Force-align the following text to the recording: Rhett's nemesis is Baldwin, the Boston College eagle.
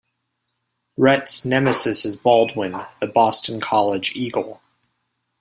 Rhett's 0.97 1.45
nemesis 1.45 2.05
is 2.05 2.15
Baldwin, 2.15 2.71
the 2.99 3.05
Boston 3.05 3.61
College 3.61 4.15
eagle. 4.15 4.59